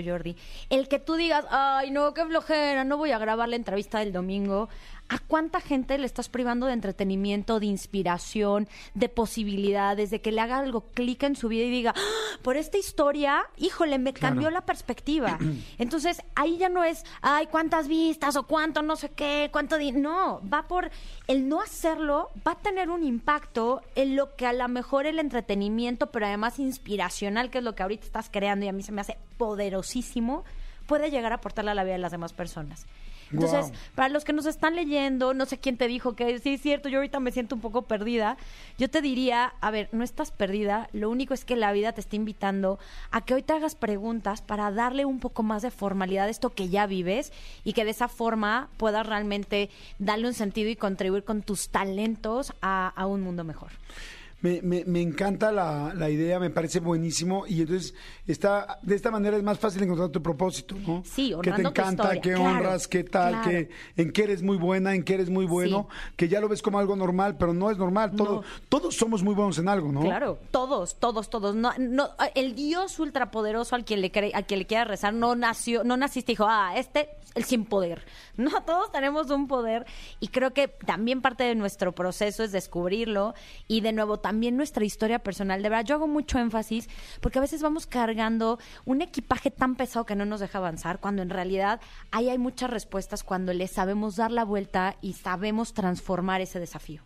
El 0.70 0.88
que 0.88 1.00
tú 1.00 1.16
digas, 1.16 1.46
ay, 1.50 1.92
no, 1.92 2.14
qué 2.14 2.26
flojera, 2.26 2.84
no 2.84 2.98
voy 2.98 3.12
a 3.12 3.20
grabar 3.20 3.50
la 3.50 3.56
entrevista 3.56 4.00
del 4.00 4.12
domingo. 4.14 4.70
¿A 5.10 5.18
cuánta 5.20 5.60
gente 5.60 5.98
le 5.98 6.06
estás 6.06 6.30
privando 6.30 6.68
de 6.68 6.74
entretenimiento, 6.74 7.60
de 7.60 7.66
inspiración, 7.66 8.68
de 8.94 9.10
posibilidades, 9.10 10.12
de 10.12 10.22
que 10.22 10.32
le 10.32 10.40
haga 10.40 10.60
algo 10.60 10.82
clic 10.94 11.24
en 11.24 11.36
su 11.36 11.48
vida 11.48 11.66
y 11.66 11.72
diga, 11.72 11.94
"Ah, 11.98 12.38
por 12.44 12.58
esta 12.58 12.78
historia, 12.78 13.44
híjole, 13.58 13.98
me 13.98 14.14
cambió 14.14 14.52
la 14.52 14.62
perspectiva? 14.62 15.38
Entonces, 15.80 16.22
ahí 16.36 16.58
ya 16.58 16.70
no 16.70 16.84
es, 16.84 17.04
ay, 17.22 17.48
cuántas 17.48 17.88
vistas 17.88 18.36
o 18.36 18.44
cuánto 18.44 18.82
no 18.82 18.96
sé 18.96 19.10
qué, 19.10 19.50
cuánto... 19.52 19.78
di-". 19.78 19.92
No, 19.92 20.42
va 20.48 20.68
por 20.68 20.92
el 21.28 21.50
no 21.50 21.62
hacerlo, 21.62 22.30
va 22.48 22.52
a 22.54 22.60
tener 22.60 22.90
un 22.90 23.04
impacto 23.04 23.82
en 23.96 24.16
lo 24.16 24.36
que 24.36 24.46
a 24.46 24.54
lo 24.54 24.68
mejor 24.68 25.06
el 25.06 25.20
entretenimiento, 25.20 26.12
pero 26.12 26.28
además 26.28 26.60
inspiracional, 26.60 27.50
que 27.50 27.58
es 27.58 27.64
lo 27.64 27.74
que 27.76 27.84
ahorita 27.84 28.06
estás 28.06 28.30
creando 28.30 28.66
y 28.66 28.70
a 28.70 28.74
mí 28.74 28.84
se 28.84 28.92
me 28.92 29.02
hace 29.02 29.18
poderosísimo, 29.38 30.44
puede 30.90 31.12
llegar 31.12 31.32
a 31.32 31.36
aportarle 31.36 31.70
a 31.72 31.76
la 31.76 31.84
vida 31.84 31.94
de 31.94 32.00
las 32.00 32.12
demás 32.12 32.34
personas. 32.34 32.88
Entonces, 33.32 33.72
para 33.94 34.10
los 34.10 34.26
que 34.26 34.34
nos 34.34 34.48
están 34.48 34.76
leyendo, 34.76 35.36
no 35.36 35.46
sé 35.46 35.60
quién 35.60 35.78
te 35.78 35.88
dijo 35.88 36.16
que 36.16 36.40
sí 36.40 36.56
es 36.56 36.62
cierto, 36.62 36.90
yo 36.90 36.98
ahorita 36.98 37.20
me 37.20 37.32
siento 37.32 37.54
un 37.54 37.62
poco 37.62 37.84
perdida. 37.84 38.38
Yo 38.80 38.90
te 38.90 39.04
diría, 39.04 39.54
a 39.62 39.70
ver, 39.70 39.88
no 39.92 40.04
estás 40.04 40.32
perdida, 40.32 40.90
lo 40.94 41.12
único 41.12 41.36
es 41.36 41.46
que 41.46 41.56
la 41.56 41.72
vida 41.72 41.92
te 41.94 42.02
está 42.02 42.16
invitando 42.16 42.80
a 43.12 43.22
que 43.22 43.36
hoy 43.36 43.44
te 43.44 43.54
hagas 43.54 43.76
preguntas 43.76 44.42
para 44.42 44.72
darle 44.72 45.06
un 45.06 45.20
poco 45.20 45.44
más 45.44 45.62
de 45.62 45.70
formalidad 45.70 46.26
a 46.26 46.30
esto 46.30 46.50
que 46.50 46.70
ya 46.70 46.88
vives 46.88 47.32
y 47.64 47.74
que 47.74 47.86
de 47.86 47.92
esa 47.92 48.08
forma 48.08 48.70
puedas 48.78 49.06
realmente 49.06 49.70
darle 50.00 50.28
un 50.28 50.34
sentido 50.34 50.72
y 50.72 50.76
contribuir 50.76 51.24
con 51.24 51.44
tus 51.44 51.70
talentos 51.70 52.52
a, 52.64 52.88
a 52.96 53.06
un 53.06 53.22
mundo 53.22 53.44
mejor. 53.44 53.70
Me, 54.42 54.62
me, 54.62 54.86
me 54.86 55.02
encanta 55.02 55.52
la, 55.52 55.94
la 55.94 56.10
idea, 56.10 56.40
me 56.40 56.50
parece 56.50 56.80
buenísimo 56.80 57.46
y 57.48 57.62
entonces 57.62 57.94
está 58.26 58.80
de 58.82 58.96
esta 58.96 59.12
manera 59.12 59.36
es 59.36 59.44
más 59.44 59.60
fácil 59.60 59.84
encontrar 59.84 60.10
tu 60.10 60.22
propósito, 60.22 60.76
¿no? 60.88 61.04
Sí, 61.06 61.34
que 61.42 61.52
te 61.52 61.62
encanta, 61.62 62.04
historia, 62.04 62.22
que 62.22 62.34
claro, 62.34 62.44
honras, 62.44 62.88
qué 62.88 63.04
tal, 63.04 63.34
claro. 63.34 63.50
que 63.50 63.70
en 63.98 64.12
qué 64.12 64.24
eres 64.24 64.42
muy 64.42 64.58
buena, 64.58 64.96
en 64.96 65.04
qué 65.04 65.16
eres 65.16 65.30
muy 65.30 65.46
bueno, 65.46 65.90
que 66.16 66.28
ya 66.28 66.40
lo 66.40 66.48
ves 66.48 66.62
como 66.62 66.80
algo 66.80 66.96
normal, 66.96 67.38
pero 67.38 67.54
no 67.54 67.70
es 67.70 67.78
normal. 67.78 68.12
Todo, 68.16 68.42
No. 68.42 68.44
Todos 68.70 68.96
somos 68.96 69.24
muy 69.24 69.36
buenos 69.36 69.58
en 69.58 69.68
algo, 69.68 69.92
¿no? 69.92 70.02
Claro, 70.02 70.40
todos, 70.52 70.96
todos, 70.96 71.30
todos. 71.30 71.56
No, 71.56 71.74
no, 71.78 72.10
el 72.36 72.56
Dios 72.56 72.98
ultrapoderoso 73.00 73.76
al 73.76 73.84
quien 73.84 74.02
le 74.02 74.12
cree, 74.12 74.32
a 74.34 74.44
quien 74.44 74.60
le 74.60 74.68
quiera 74.68 74.86
rezar 74.86 75.14
no 75.14 75.36
nació, 75.36 75.84
no 75.84 75.98
naciste 75.98 76.32
y 76.32 76.36
dijo, 76.36 76.46
ah, 76.48 76.74
este 76.78 77.10
el 77.36 77.44
sin 77.44 77.66
poder. 77.66 78.04
No, 78.40 78.64
todos 78.64 78.90
tenemos 78.94 79.30
un 79.32 79.50
poder 79.50 79.86
y 80.22 80.30
creo 80.30 80.54
que 80.54 80.70
también 80.70 81.22
parte 81.22 81.44
de 81.44 81.56
nuestro 81.56 81.92
proceso 81.94 82.42
es 82.42 82.54
descubrirlo 82.54 83.34
y 83.68 83.82
de 83.82 83.92
nuevo 83.92 84.18
también 84.30 84.56
nuestra 84.56 84.86
historia 84.86 85.18
personal. 85.18 85.64
De 85.64 85.70
verdad, 85.70 85.86
yo 85.86 85.96
hago 85.96 86.08
mucho 86.08 86.38
énfasis 86.38 86.88
porque 87.20 87.40
a 87.40 87.42
veces 87.42 87.64
vamos 87.64 87.88
cargando 87.88 88.60
un 88.86 89.02
equipaje 89.02 89.50
tan 89.50 89.74
pesado 89.74 90.06
que 90.06 90.16
no 90.16 90.24
nos 90.24 90.40
deja 90.40 90.60
avanzar 90.60 91.00
cuando 91.00 91.24
en 91.24 91.32
realidad 91.32 91.82
ahí 92.12 92.30
hay 92.30 92.38
muchas 92.38 92.70
respuestas 92.70 93.24
cuando 93.24 93.54
le 93.54 93.66
sabemos 93.66 94.18
dar 94.18 94.30
la 94.30 94.46
vuelta 94.46 94.98
y 95.02 95.14
sabemos 95.14 95.74
transformar 95.74 96.42
ese 96.42 96.60
desafío. 96.60 97.02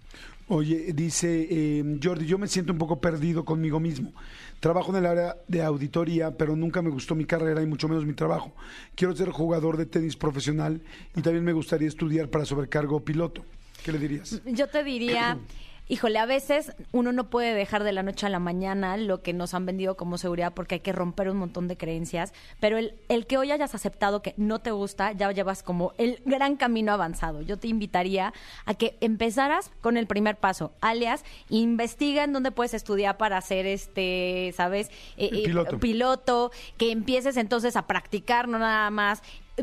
Oye, 0.50 0.92
dice 0.92 1.48
eh, 1.50 2.00
Jordi, 2.04 2.26
yo 2.26 2.38
me 2.38 2.50
siento 2.50 2.74
un 2.74 2.78
poco 2.78 3.00
perdido 3.00 3.46
conmigo 3.46 3.80
mismo. 3.80 4.12
Trabajo 4.60 4.92
en 4.92 4.98
el 4.98 5.06
área 5.06 5.38
de 5.48 5.64
auditoría, 5.64 6.32
pero 6.32 6.58
nunca 6.58 6.82
me 6.82 6.90
gustó 6.90 7.16
mi 7.16 7.24
carrera 7.24 7.62
y 7.62 7.66
mucho 7.66 7.88
menos 7.88 8.06
mi 8.06 8.16
trabajo. 8.16 8.52
Quiero 8.96 9.16
ser 9.16 9.30
jugador 9.30 9.78
de 9.78 9.86
tenis 9.86 10.18
profesional 10.18 10.82
y 11.16 11.22
también 11.22 11.46
me 11.46 11.54
gustaría 11.54 11.88
estudiar 11.88 12.28
para 12.28 12.44
sobrecargo 12.44 13.00
piloto. 13.00 13.46
¿Qué 13.82 13.94
le 13.94 14.00
dirías? 14.00 14.42
Yo 14.46 14.68
te 14.68 14.84
diría, 14.84 15.38
híjole, 15.88 16.20
a 16.20 16.26
veces 16.26 16.74
uno 16.92 17.12
no 17.12 17.30
puede 17.30 17.54
dejar 17.54 17.84
de 17.84 17.92
la 17.92 18.04
noche 18.04 18.26
a 18.26 18.30
la 18.30 18.40
mañana 18.40 18.98
lo 18.98 19.22
que 19.22 19.34
nos 19.34 19.54
han 19.54 19.66
vendido 19.66 19.98
como 19.98 20.18
seguridad 20.18 20.54
porque 20.54 20.76
hay 20.76 20.82
que 20.82 20.92
romper 20.92 21.30
un 21.30 21.38
montón 21.38 21.68
de 21.68 21.78
creencias, 21.78 22.34
pero 22.60 22.78
el, 22.78 22.96
el 23.10 23.28
que 23.28 23.38
hoy 23.38 23.52
hayas 23.52 23.76
aceptado 23.76 24.22
que 24.22 24.34
no 24.38 24.60
te 24.60 24.72
gusta, 24.72 25.12
ya 25.12 25.32
llevas 25.32 25.64
como 25.64 25.94
el 25.98 26.22
gran 26.26 26.56
camino 26.56 26.94
avanzado. 26.94 27.42
Yo 27.42 27.58
te 27.58 27.68
invitaría 27.68 28.34
a 28.66 28.74
que 28.74 28.98
empezaras 29.02 29.72
con 29.82 29.98
el 29.98 30.08
primer 30.08 30.38
paso, 30.38 30.74
alias, 30.82 31.24
investiga 31.50 32.24
en 32.24 32.34
dónde 32.34 32.52
puedes 32.52 32.74
estudiar 32.74 33.18
para 33.18 33.38
hacer 33.38 33.66
este, 33.66 34.54
¿sabes? 34.56 34.90
Eh, 35.18 35.30
eh, 35.32 35.44
Piloto. 35.46 35.80
piloto, 35.80 36.52
que 36.78 36.92
empieces 36.92 37.38
entonces 37.38 37.76
a 37.76 37.88
practicar, 37.88 38.48
no 38.48 38.60
nada 38.60 38.90
más 38.90 39.22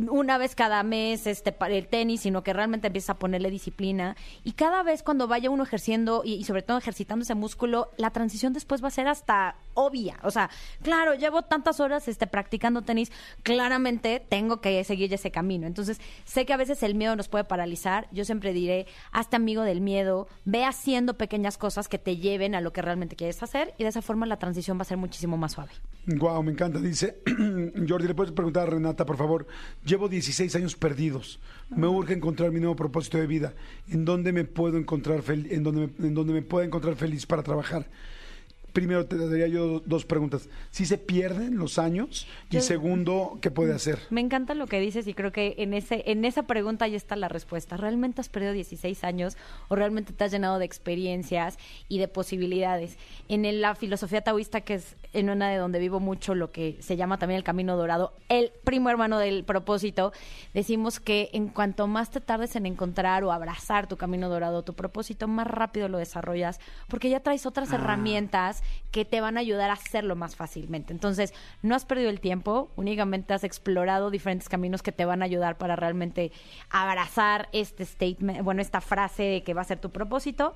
una 0.08 0.38
vez 0.38 0.54
cada 0.54 0.82
mes 0.82 1.26
este 1.26 1.54
el 1.68 1.88
tenis, 1.88 2.20
sino 2.20 2.42
que 2.42 2.52
realmente 2.52 2.88
empiezas 2.88 3.10
a 3.10 3.18
ponerle 3.18 3.50
disciplina. 3.50 4.16
Y 4.44 4.52
cada 4.52 4.82
vez 4.82 5.02
cuando 5.02 5.26
vaya 5.26 5.50
uno 5.50 5.64
ejerciendo 5.64 6.22
y, 6.24 6.34
y 6.34 6.44
sobre 6.44 6.62
todo 6.62 6.78
ejercitando 6.78 7.22
ese 7.22 7.34
músculo, 7.34 7.90
la 7.96 8.10
transición 8.10 8.52
después 8.52 8.82
va 8.82 8.88
a 8.88 8.92
ser 8.92 9.08
hasta 9.08 9.56
obvia. 9.80 10.18
O 10.22 10.30
sea, 10.30 10.50
claro, 10.82 11.14
llevo 11.14 11.42
tantas 11.42 11.80
horas 11.80 12.08
este 12.08 12.26
practicando 12.26 12.82
tenis, 12.82 13.10
claramente 13.42 14.24
tengo 14.28 14.60
que 14.60 14.82
seguir 14.84 15.12
ese 15.12 15.30
camino. 15.30 15.66
Entonces, 15.66 16.00
sé 16.24 16.46
que 16.46 16.52
a 16.52 16.56
veces 16.56 16.82
el 16.82 16.94
miedo 16.94 17.16
nos 17.16 17.28
puede 17.28 17.44
paralizar. 17.44 18.06
Yo 18.12 18.24
siempre 18.24 18.52
diré, 18.52 18.86
hazte 19.12 19.36
amigo 19.36 19.62
del 19.62 19.80
miedo, 19.80 20.28
ve 20.44 20.64
haciendo 20.64 21.14
pequeñas 21.14 21.58
cosas 21.58 21.88
que 21.88 21.98
te 21.98 22.16
lleven 22.16 22.54
a 22.54 22.60
lo 22.60 22.72
que 22.72 22.82
realmente 22.82 23.16
quieres 23.16 23.42
hacer 23.42 23.74
y 23.78 23.82
de 23.84 23.88
esa 23.90 24.02
forma 24.02 24.26
la 24.26 24.38
transición 24.38 24.78
va 24.78 24.82
a 24.82 24.84
ser 24.84 24.96
muchísimo 24.98 25.36
más 25.36 25.52
suave. 25.52 25.70
Wow, 26.06 26.42
me 26.42 26.52
encanta. 26.52 26.78
Dice, 26.80 27.20
Jordi, 27.88 28.06
¿le 28.08 28.14
puedes 28.14 28.32
preguntar 28.32 28.64
a 28.68 28.70
Renata, 28.70 29.04
por 29.04 29.16
favor? 29.16 29.46
Llevo 29.84 30.08
16 30.08 30.54
años 30.56 30.76
perdidos. 30.76 31.40
Me 31.68 31.86
urge 31.86 32.14
encontrar 32.14 32.50
mi 32.52 32.60
nuevo 32.60 32.76
propósito 32.76 33.18
de 33.18 33.26
vida. 33.26 33.54
¿En 33.88 34.04
dónde 34.04 34.32
me 34.32 34.44
puedo 34.44 34.78
encontrar 34.78 35.22
fel- 35.22 35.50
en 35.50 35.62
dónde 35.62 35.88
me, 35.98 36.06
en 36.08 36.14
dónde 36.14 36.32
me 36.32 36.42
puedo 36.42 36.64
encontrar 36.64 36.96
feliz 36.96 37.26
para 37.26 37.42
trabajar? 37.42 37.86
Primero 38.72 39.06
te 39.06 39.16
daría 39.16 39.46
yo 39.48 39.80
dos 39.84 40.04
preguntas. 40.04 40.48
¿Si 40.70 40.86
se 40.86 40.98
pierden 40.98 41.58
los 41.58 41.78
años? 41.78 42.26
Y 42.50 42.54
Yo- 42.56 42.60
segundo, 42.62 43.38
¿qué 43.40 43.50
puede 43.50 43.74
hacer? 43.74 43.98
Me 44.10 44.20
encanta 44.20 44.54
lo 44.54 44.66
que 44.66 44.80
dices 44.80 45.06
y 45.06 45.14
creo 45.14 45.32
que 45.32 45.54
en 45.58 45.74
ese 45.74 46.02
en 46.06 46.24
esa 46.24 46.44
pregunta 46.44 46.84
ahí 46.84 46.94
está 46.94 47.16
la 47.16 47.28
respuesta. 47.28 47.76
¿Realmente 47.76 48.20
has 48.20 48.28
perdido 48.28 48.52
16 48.52 49.02
años 49.04 49.36
o 49.68 49.74
realmente 49.74 50.12
te 50.12 50.24
has 50.24 50.30
llenado 50.32 50.58
de 50.58 50.64
experiencias 50.64 51.58
y 51.88 51.98
de 51.98 52.08
posibilidades? 52.08 52.96
En 53.28 53.44
el- 53.44 53.60
la 53.60 53.74
filosofía 53.74 54.22
taoísta, 54.22 54.60
que 54.62 54.74
es 54.74 54.96
en 55.12 55.28
una 55.30 55.50
de 55.50 55.56
donde 55.56 55.78
vivo 55.80 55.98
mucho, 56.00 56.34
lo 56.34 56.52
que 56.52 56.76
se 56.80 56.96
llama 56.96 57.18
también 57.18 57.38
el 57.38 57.44
camino 57.44 57.76
dorado, 57.76 58.12
el 58.28 58.52
primo 58.64 58.90
hermano 58.90 59.18
del 59.18 59.44
propósito, 59.44 60.12
decimos 60.54 61.00
que 61.00 61.30
en 61.32 61.48
cuanto 61.48 61.86
más 61.88 62.10
te 62.10 62.20
tardes 62.20 62.54
en 62.56 62.66
encontrar 62.66 63.24
o 63.24 63.32
abrazar 63.32 63.88
tu 63.88 63.96
camino 63.96 64.28
dorado, 64.28 64.62
tu 64.62 64.74
propósito, 64.74 65.26
más 65.26 65.46
rápido 65.48 65.88
lo 65.88 65.98
desarrollas, 65.98 66.60
porque 66.88 67.10
ya 67.10 67.20
traes 67.20 67.44
otras 67.46 67.72
herramientas 67.72 68.59
que 68.90 69.04
te 69.04 69.20
van 69.20 69.36
a 69.36 69.40
ayudar 69.40 69.70
a 69.70 69.74
hacerlo 69.74 70.16
más 70.16 70.36
fácilmente. 70.36 70.92
Entonces, 70.92 71.32
no 71.62 71.74
has 71.74 71.84
perdido 71.84 72.10
el 72.10 72.20
tiempo, 72.20 72.70
únicamente 72.76 73.34
has 73.34 73.44
explorado 73.44 74.10
diferentes 74.10 74.48
caminos 74.48 74.82
que 74.82 74.92
te 74.92 75.04
van 75.04 75.22
a 75.22 75.26
ayudar 75.26 75.58
para 75.58 75.76
realmente 75.76 76.32
abrazar 76.70 77.48
este 77.52 77.84
statement, 77.84 78.42
bueno, 78.42 78.62
esta 78.62 78.80
frase 78.80 79.22
de 79.22 79.42
que 79.42 79.54
va 79.54 79.62
a 79.62 79.64
ser 79.64 79.78
tu 79.78 79.90
propósito. 79.90 80.54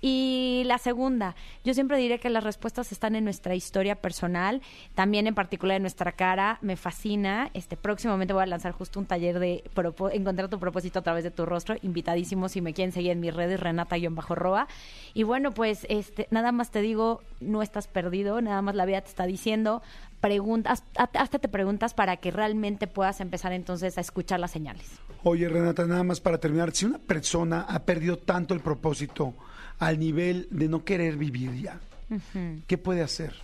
Y 0.00 0.62
la 0.66 0.78
segunda, 0.78 1.36
yo 1.64 1.74
siempre 1.74 1.98
diré 1.98 2.18
que 2.18 2.30
las 2.30 2.44
respuestas 2.44 2.92
están 2.92 3.16
en 3.16 3.24
nuestra 3.24 3.54
historia 3.54 3.96
personal, 3.96 4.62
también 4.94 5.26
en 5.26 5.34
particular 5.34 5.76
en 5.76 5.82
nuestra 5.82 6.12
cara, 6.12 6.58
me 6.60 6.76
fascina. 6.76 7.50
Este 7.54 7.76
próximamente 7.76 8.32
voy 8.32 8.42
a 8.42 8.46
lanzar 8.46 8.72
justo 8.72 8.98
un 8.98 9.06
taller 9.06 9.38
de 9.38 9.64
encontrar 10.12 10.48
tu 10.48 10.58
propósito 10.58 11.00
a 11.00 11.02
través 11.02 11.24
de 11.24 11.30
tu 11.30 11.46
rostro, 11.46 11.76
invitadísimo 11.82 12.48
si 12.48 12.60
me 12.60 12.74
quieren 12.74 12.92
seguir 12.92 13.12
en 13.12 13.20
mis 13.20 13.34
redes 13.34 13.60
renata-roa. 13.60 14.68
Y 15.14 15.22
bueno, 15.22 15.52
pues 15.52 15.86
este 15.88 16.28
nada 16.30 16.52
más 16.52 16.70
te 16.70 16.80
digo, 16.80 17.22
no 17.42 17.62
estás 17.62 17.88
perdido, 17.88 18.40
nada 18.40 18.62
más 18.62 18.74
la 18.74 18.84
vida 18.86 19.00
te 19.00 19.08
está 19.08 19.26
diciendo, 19.26 19.82
preguntas, 20.20 20.84
hasta 20.96 21.38
te 21.38 21.48
preguntas 21.48 21.94
para 21.94 22.16
que 22.16 22.30
realmente 22.30 22.86
puedas 22.86 23.20
empezar 23.20 23.52
entonces 23.52 23.98
a 23.98 24.00
escuchar 24.00 24.40
las 24.40 24.52
señales. 24.52 25.00
Oye, 25.24 25.48
Renata, 25.48 25.86
nada 25.86 26.04
más 26.04 26.20
para 26.20 26.38
terminar. 26.38 26.72
Si 26.72 26.86
una 26.86 26.98
persona 26.98 27.62
ha 27.68 27.80
perdido 27.84 28.18
tanto 28.18 28.54
el 28.54 28.60
propósito 28.60 29.34
al 29.78 29.98
nivel 29.98 30.48
de 30.50 30.68
no 30.68 30.84
querer 30.84 31.16
vivir 31.16 31.60
ya, 31.60 31.80
¿qué 32.66 32.78
puede 32.78 33.02
hacer? 33.02 33.34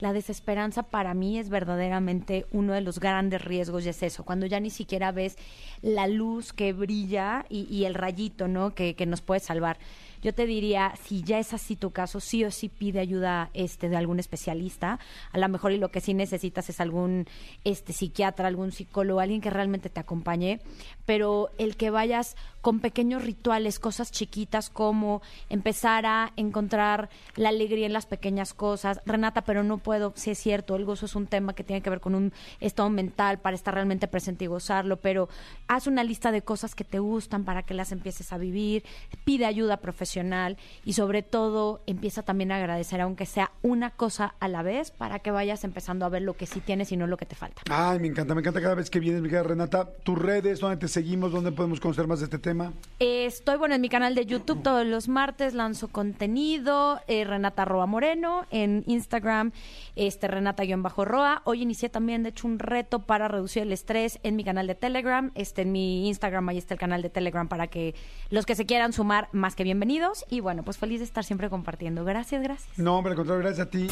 La 0.00 0.14
desesperanza 0.14 0.82
para 0.82 1.12
mí 1.12 1.38
es 1.38 1.50
verdaderamente 1.50 2.46
uno 2.52 2.72
de 2.72 2.80
los 2.80 2.98
grandes 3.00 3.44
riesgos 3.44 3.84
y 3.84 3.90
es 3.90 4.02
eso, 4.02 4.24
cuando 4.24 4.46
ya 4.46 4.58
ni 4.58 4.70
siquiera 4.70 5.12
ves 5.12 5.36
la 5.82 6.06
luz 6.06 6.54
que 6.54 6.72
brilla 6.72 7.44
y, 7.50 7.66
y 7.70 7.84
el 7.84 7.94
rayito, 7.94 8.48
¿no? 8.48 8.74
Que, 8.74 8.96
que 8.96 9.04
nos 9.04 9.20
puede 9.20 9.40
salvar. 9.40 9.78
Yo 10.22 10.34
te 10.34 10.44
diría, 10.44 10.94
si 11.02 11.22
ya 11.22 11.38
es 11.38 11.54
así 11.54 11.76
tu 11.76 11.92
caso, 11.92 12.20
sí 12.20 12.44
o 12.44 12.50
sí 12.50 12.68
pide 12.68 13.00
ayuda 13.00 13.48
este, 13.54 13.88
de 13.88 13.96
algún 13.96 14.18
especialista. 14.18 14.98
A 15.32 15.38
lo 15.38 15.48
mejor 15.48 15.72
y 15.72 15.78
lo 15.78 15.90
que 15.90 16.02
sí 16.02 16.12
necesitas 16.12 16.68
es 16.68 16.78
algún 16.80 17.26
este, 17.64 17.94
psiquiatra, 17.94 18.46
algún 18.46 18.70
psicólogo, 18.70 19.20
alguien 19.20 19.40
que 19.40 19.48
realmente 19.48 19.88
te 19.88 20.00
acompañe. 20.00 20.60
Pero 21.06 21.50
el 21.56 21.76
que 21.76 21.88
vayas 21.88 22.36
con 22.60 22.80
pequeños 22.80 23.24
rituales, 23.24 23.78
cosas 23.78 24.10
chiquitas 24.10 24.70
como 24.70 25.22
empezar 25.48 26.06
a 26.06 26.32
encontrar 26.36 27.08
la 27.36 27.48
alegría 27.48 27.86
en 27.86 27.92
las 27.92 28.06
pequeñas 28.06 28.54
cosas. 28.54 29.00
Renata, 29.06 29.42
pero 29.42 29.62
no 29.62 29.78
puedo, 29.78 30.12
sí 30.16 30.30
es 30.30 30.38
cierto, 30.38 30.76
el 30.76 30.84
gozo 30.84 31.06
es 31.06 31.14
un 31.14 31.26
tema 31.26 31.54
que 31.54 31.64
tiene 31.64 31.82
que 31.82 31.90
ver 31.90 32.00
con 32.00 32.14
un 32.14 32.32
estado 32.60 32.90
mental 32.90 33.38
para 33.38 33.56
estar 33.56 33.74
realmente 33.74 34.08
presente 34.08 34.44
y 34.44 34.48
gozarlo, 34.48 34.98
pero 34.98 35.28
haz 35.68 35.86
una 35.86 36.04
lista 36.04 36.32
de 36.32 36.42
cosas 36.42 36.74
que 36.74 36.84
te 36.84 36.98
gustan 36.98 37.44
para 37.44 37.62
que 37.62 37.74
las 37.74 37.92
empieces 37.92 38.32
a 38.32 38.38
vivir, 38.38 38.84
pide 39.24 39.46
ayuda 39.46 39.78
profesional 39.78 40.56
y 40.84 40.92
sobre 40.94 41.22
todo 41.22 41.82
empieza 41.86 42.22
también 42.22 42.52
a 42.52 42.56
agradecer 42.56 43.00
aunque 43.00 43.26
sea 43.26 43.52
una 43.62 43.90
cosa 43.90 44.34
a 44.40 44.48
la 44.48 44.62
vez 44.62 44.90
para 44.90 45.20
que 45.20 45.30
vayas 45.30 45.64
empezando 45.64 46.04
a 46.04 46.08
ver 46.08 46.22
lo 46.22 46.34
que 46.34 46.46
sí 46.46 46.60
tienes 46.60 46.92
y 46.92 46.96
no 46.96 47.06
lo 47.06 47.16
que 47.16 47.26
te 47.26 47.36
falta. 47.36 47.62
Ay, 47.70 47.98
me 47.98 48.08
encanta, 48.08 48.34
me 48.34 48.40
encanta 48.40 48.60
cada 48.60 48.74
vez 48.74 48.90
que 48.90 49.00
vienes, 49.00 49.22
mi 49.22 49.28
querida 49.28 49.44
Renata. 49.44 49.88
Tus 50.02 50.18
redes, 50.18 50.60
¿dónde 50.60 50.76
te 50.76 50.88
seguimos? 50.88 51.32
¿Dónde 51.32 51.52
podemos 51.52 51.80
conocer 51.80 52.06
más 52.06 52.20
de 52.20 52.24
este 52.24 52.38
tema? 52.38 52.49
Eh, 52.98 53.26
Estoy 53.26 53.56
bueno 53.56 53.74
en 53.74 53.80
mi 53.80 53.88
canal 53.88 54.14
de 54.14 54.26
YouTube 54.26 54.62
todos 54.62 54.86
los 54.86 55.08
martes, 55.08 55.54
lanzo 55.54 55.88
contenido, 55.88 57.00
eh, 57.06 57.24
Renata 57.24 57.64
Roa 57.64 57.86
Moreno, 57.86 58.46
en 58.50 58.84
Instagram, 58.86 59.52
este 59.96 60.28
Renata-Roa. 60.28 61.42
Hoy 61.44 61.62
inicié 61.62 61.88
también, 61.88 62.22
de 62.22 62.30
hecho, 62.30 62.46
un 62.46 62.58
reto 62.58 63.06
para 63.06 63.28
reducir 63.28 63.62
el 63.62 63.72
estrés 63.72 64.18
en 64.22 64.36
mi 64.36 64.44
canal 64.44 64.66
de 64.66 64.74
Telegram. 64.74 65.30
Este, 65.34 65.62
en 65.62 65.72
mi 65.72 66.08
Instagram, 66.08 66.48
ahí 66.48 66.58
está 66.58 66.74
el 66.74 66.80
canal 66.80 67.02
de 67.02 67.10
Telegram 67.10 67.48
para 67.48 67.68
que 67.68 67.94
los 68.30 68.46
que 68.46 68.54
se 68.54 68.66
quieran 68.66 68.92
sumar, 68.92 69.28
más 69.32 69.54
que 69.54 69.64
bienvenidos. 69.64 70.24
Y 70.28 70.40
bueno, 70.40 70.62
pues 70.62 70.76
feliz 70.78 70.98
de 70.98 71.04
estar 71.04 71.24
siempre 71.24 71.48
compartiendo. 71.48 72.04
Gracias, 72.04 72.42
gracias. 72.42 72.78
No, 72.78 72.98
hombre, 72.98 73.12
al 73.12 73.16
contrario, 73.16 73.42
gracias 73.42 73.66
a 73.66 73.70
ti. 73.70 73.86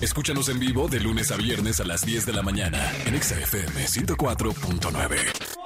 Escúchanos 0.00 0.48
en 0.48 0.58
vivo 0.60 0.88
de 0.88 1.00
lunes 1.00 1.32
a 1.32 1.36
viernes 1.36 1.80
a 1.80 1.84
las 1.84 2.06
10 2.06 2.26
de 2.26 2.32
la 2.32 2.42
mañana 2.42 2.78
en 3.06 3.14
Exa 3.14 3.38
FM 3.38 3.84
104.9. 3.86 5.62